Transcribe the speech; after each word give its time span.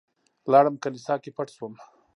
لاړم 0.51 0.75
کليسا 0.83 1.15
کې 1.23 1.29
پټ 1.37 1.47
شوم. 1.55 1.73